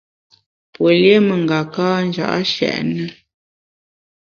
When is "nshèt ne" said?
2.41-3.05